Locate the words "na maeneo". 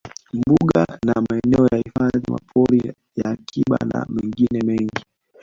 1.05-1.67